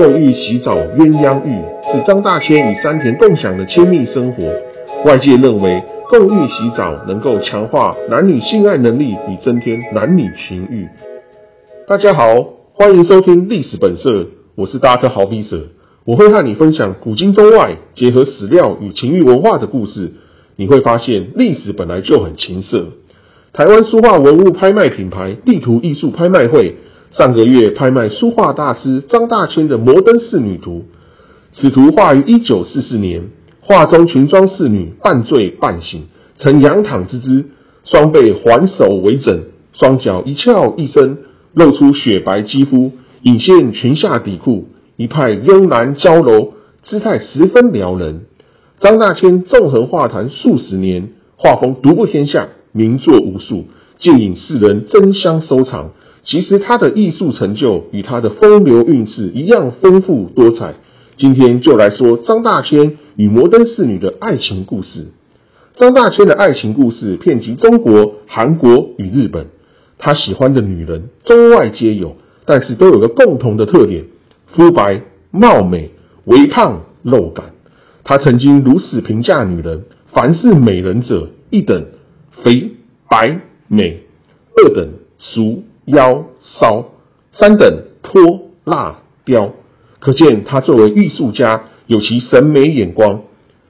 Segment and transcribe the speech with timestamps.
[0.00, 4.46] 共浴洗澡鸳鸯浴是张大千与山田共享的亲密生活。
[5.04, 10.88] 外界认为共浴洗澡能够强化男女性爱能力与增添男女情欲。
[11.86, 12.24] 大家好，
[12.72, 15.66] 欢迎收听历史本色，我是大科豪比舍，
[16.06, 20.14] 我会和你分享古今中外结合史料与情欲文化的故事。
[20.56, 22.86] 你会发现历史本来就很情色。
[23.52, 26.76] 台湾书画文物拍卖品牌地图艺术拍卖会。
[27.10, 30.84] 上个月拍卖书画大师张大千的《摩登仕女图》，
[31.60, 36.04] 此图画于一九四四年，画中裙装侍女半醉半醒，
[36.38, 37.46] 呈仰躺之姿，
[37.82, 41.18] 双背环首为枕，双脚一翘一伸，
[41.52, 42.92] 露出雪白肌肤，
[43.22, 46.52] 隐现裙下底裤，一派慵懒娇柔，
[46.84, 48.26] 姿态十分撩人。
[48.78, 53.64] 张大千纵横画坛数十年，画风独步天下，名作无数，
[53.98, 55.90] 竟引世人争相收藏。
[56.24, 60.74] 其实他的艺术成就与他的风流韵事一样丰富多彩。
[61.16, 65.08] 今天就来说张大千与摩登侍女的爱情故事。
[65.76, 69.46] 张大千的爱情故事遍及中国、韩国与日本。
[69.98, 74.04] 他喜欢的女人中外皆有，但是都有个共同的特点：
[74.46, 75.90] 肤白貌美、
[76.24, 77.52] 微胖肉感。
[78.04, 81.86] 他曾经如此评价女人：凡是美人者，一等
[82.44, 82.72] 肥
[83.08, 84.04] 白美，
[84.56, 85.64] 二等俗。
[85.90, 86.90] 腰骚，
[87.32, 88.22] 三等泼
[88.64, 89.52] 辣雕，
[89.98, 93.22] 可见他作为艺术家有其审美眼光。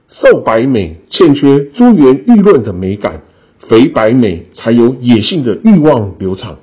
[0.09, 3.21] 瘦白美欠缺珠圆玉润的美感，
[3.69, 6.57] 肥白美才有野性的欲望流淌。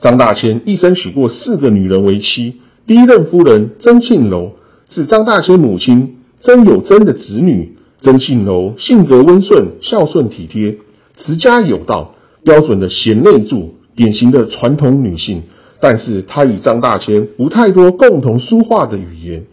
[0.00, 4.52] 张大千一生娶过四个女人为妻，第一任夫人曾庆楼
[4.88, 7.76] 是张大千母亲曾有贞的子女。
[8.02, 10.78] 曾庆楼性格温顺、孝顺体贴、
[11.16, 13.75] 持家有道，标准的贤内助。
[13.96, 15.42] 典型的传统女性，
[15.80, 19.46] 但是她与张大千无太多共同书画的语言，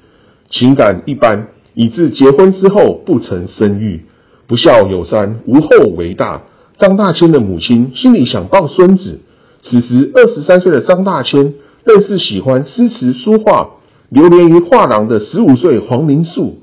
[0.50, 4.06] 情感一般，以致结婚之后不曾生育。
[4.46, 6.44] 不孝有三，无后为大。
[6.78, 9.22] 张大千的母亲心里想抱孙子。
[9.62, 11.54] 此时二十三岁的张大千
[11.86, 13.78] 认识喜欢诗词书画、
[14.10, 16.60] 流连于画廊的十五岁黄明素。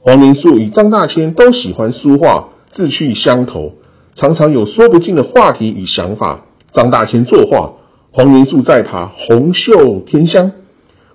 [0.00, 3.72] 黄明素与张大千都喜欢书画，志趣相投，
[4.14, 6.44] 常常有说不尽的话题与想法。
[6.74, 7.74] 张大千作画，
[8.10, 10.50] 黄明树在爬红袖添香，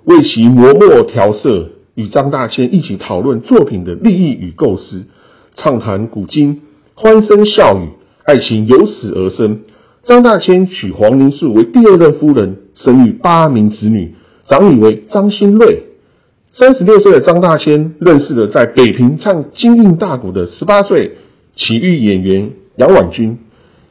[0.05, 5.03] 为其磨墨调色，与张大千一起讨论作品的立意与构思，
[5.55, 6.61] 畅谈古今，
[6.95, 7.89] 欢声笑语，
[8.23, 9.59] 爱情由此而生。
[10.05, 14.15] 张大千娶黄明树为第二任夫人，生育八名子女，
[14.47, 15.83] 长女为张新瑞。
[16.53, 21.17] 三十六岁的张大千认识了在北平唱京韵大鼓的十八岁
[21.55, 23.37] 奇遇演员杨婉君。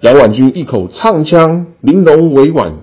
[0.00, 2.75] 杨婉君一口唱腔玲珑委婉，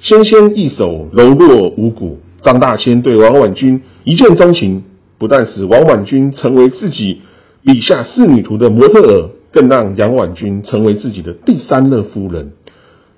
[0.00, 2.18] 纤纤一手柔弱无骨。
[2.42, 4.82] 张大千对王婉君一见钟情，
[5.16, 7.20] 不但使王婉君成为自己
[7.62, 12.50] 笔下仕女图的模特儿，更让杨婉君成为自己的第三任夫人。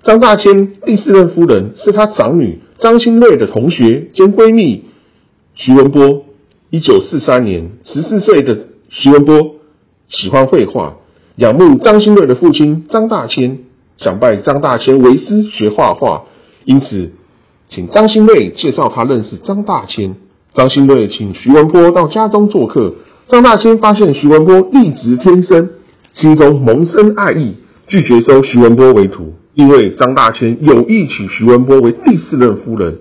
[0.03, 4.85] 张大千第四任夫人是他长女张新瑞的同学兼闺蜜
[5.55, 6.27] 徐文波。
[6.69, 9.57] 一九四三年，十四岁的徐文波
[10.11, 10.97] 喜欢绘画。
[11.37, 13.61] 仰慕张新瑞的父亲张大千，
[13.97, 16.25] 想拜张大千为师学画画，
[16.67, 17.13] 因此
[17.71, 20.15] 请张新瑞介绍他认识张大千。
[20.55, 22.97] 张新瑞请徐文波到家中做客，
[23.29, 25.71] 张大千发现徐文波丽质天生，
[26.15, 27.55] 心中萌生爱意，
[27.87, 32.99] 拒绝收徐文波为徒，因为张大千有意娶徐文波为第四任夫人。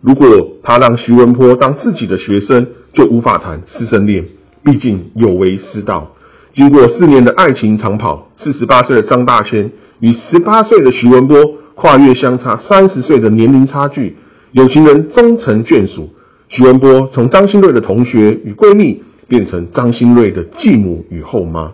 [0.00, 0.26] 如果
[0.62, 4.24] 他让徐文波当自己的学生，就无法谈师生恋，
[4.64, 6.12] 毕竟有违师道。
[6.54, 11.36] 经过四年的爱情长跑，四十八岁的张大千与十八岁的徐文波
[11.74, 14.16] 跨越相差三十岁的年龄差距，
[14.52, 16.10] 有情人终成眷属。
[16.48, 21.72] 徐文波从张新瑞的同学与闺蜜，变成张新瑞的继母与后妈。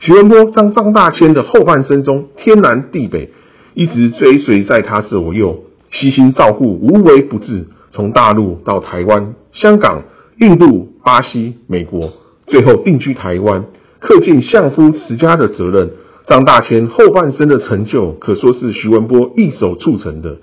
[0.00, 3.30] 徐文波在张大千的后半生中天南地北，
[3.74, 5.62] 一直追随在他左右，
[5.92, 7.68] 悉心照顾，无微不至。
[7.92, 10.02] 从大陆到台湾、香港、
[10.40, 12.12] 印度、巴西、美国，
[12.48, 13.64] 最后定居台湾。
[14.08, 15.90] 恪尽相夫持家的责任，
[16.28, 20.36] 张大千后半生的成就可说是徐文波一手促成的。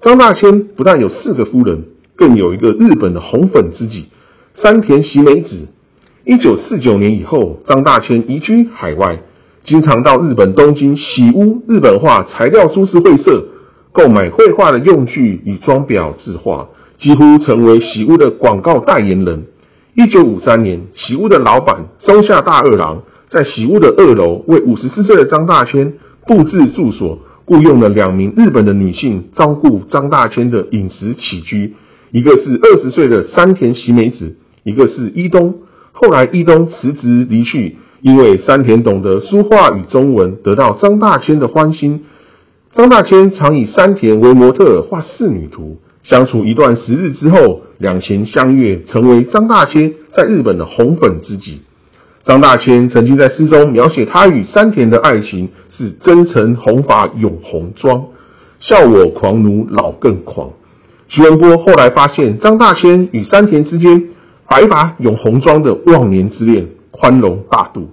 [0.00, 1.84] 张大千不但有四个夫人，
[2.16, 4.06] 更有一个日本的红粉知己
[4.62, 5.68] 山田喜美子。
[6.24, 9.22] 一九四九年以后，张大千移居海外，
[9.64, 13.46] 经常到日本东京喜屋日本画材料株式会社
[13.92, 16.68] 购买绘画的用具与装裱字画，
[16.98, 19.44] 几乎成为喜屋的广告代言人。
[19.96, 25.94] 一九五三年，喜屋的老板松下大二郎在喜屋的二楼为五十四岁的张大千
[26.26, 31.74] 布置住所，雇佣了两名日本的女性照顾张大千的饮食起居，
[32.10, 35.60] 一个是二十岁的山田喜美子，一个是伊东。
[35.92, 42.04] 后来伊东辞职离去，因为山田懂得书画与中文，得到张大千的欢心。
[42.74, 51.62] 张大千常以山田为模特画仕女图，相处一段时日之后，两情相悦，成为张大千在日本的红粉知己。
[52.24, 58.06] 张大千曾经在诗中描写他与山田的爱情是真诚红发永红妆，
[58.60, 60.50] 笑我狂奴老更狂。
[61.08, 64.08] 徐文波后来发现张大千与山田之间
[64.48, 67.90] 白发永红妆的忘年之恋，宽容大度。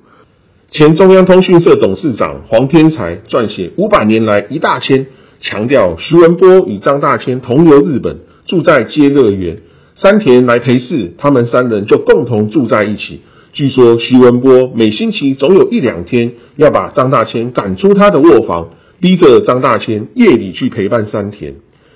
[0.71, 4.99] 前中央通讯社董事长黄天才撰写《五百年来一大千》，
[5.41, 9.57] 强调徐文波与张大千同游日本，住在街乐园，
[10.01, 13.21] 山田来陪侍，他们三人就共同住在一起。
[13.53, 18.69] 据说徐文波每星期总有一两天要把张大千赶出他的卧房，
[18.99, 21.53] 逼着张大千夜里去陪伴山田。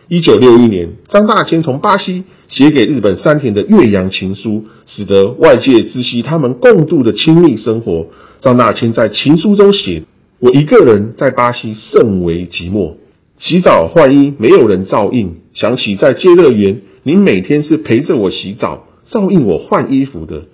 [0.08, 8.06] 一九六一年，张大千从巴西写给日本山田的岳阳情书，使得外界知悉他们共度的亲密生活。
[8.40, 10.04] 张大千在情书中写
[10.38, 12.98] ：“我一个人在巴西甚为寂寞，
[13.40, 15.38] 洗澡换衣没有人照应。
[15.56, 20.46] 想起在街乐园，您每天是陪着我洗澡，照应我换衣服的。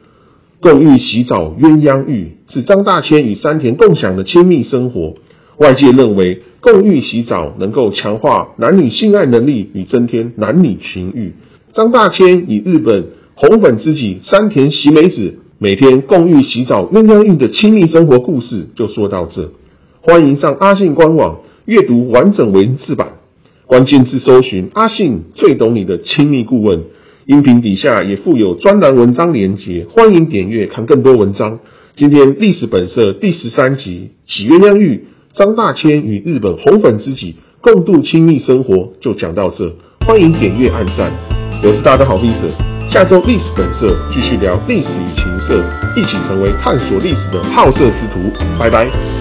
[0.59, 5.15] 共浴洗澡鸳鸯浴是张大千与山田共享的亲密生活。
[5.59, 11.36] 外界认为共浴洗澡能够强化男女性爱能力与增添男女情欲。
[11.71, 19.51] 张大千与日本红粉知己山田喜美子。”每天共浴洗澡鸳鸯浴的亲密生活故事就说到这，
[20.01, 23.00] 欢迎上阿信官网阅读完整文字版，
[23.71, 26.83] 关键字搜寻阿信最懂你的亲密顾问。
[27.25, 31.57] 音频底下也附有专栏文章连结，欢迎点阅看更多文章。
[31.95, 39.73] 今天历史本色第十三集洗鸳鸯浴，张大千与日本红粉知己共度亲密生活就讲到这，
[40.06, 41.09] 欢迎点阅按赞，
[41.63, 42.50] 我是大家的好弟子。
[42.91, 45.63] 下周历史本色继续聊历史与情色，
[45.95, 48.19] 一起成为探索历史的好色之徒。
[48.59, 49.20] 拜拜。